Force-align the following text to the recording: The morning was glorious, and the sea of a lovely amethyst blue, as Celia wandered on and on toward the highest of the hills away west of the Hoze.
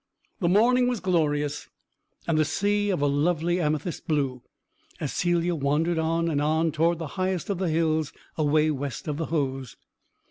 The 0.39 0.49
morning 0.49 0.87
was 0.87 0.99
glorious, 0.99 1.67
and 2.25 2.35
the 2.35 2.43
sea 2.43 2.89
of 2.89 3.03
a 3.03 3.07
lovely 3.07 3.61
amethyst 3.61 4.07
blue, 4.07 4.41
as 4.99 5.13
Celia 5.13 5.53
wandered 5.53 5.99
on 5.99 6.27
and 6.27 6.41
on 6.41 6.71
toward 6.71 6.97
the 6.97 7.05
highest 7.21 7.51
of 7.51 7.59
the 7.59 7.69
hills 7.69 8.11
away 8.35 8.71
west 8.71 9.07
of 9.07 9.17
the 9.17 9.25
Hoze. 9.27 9.77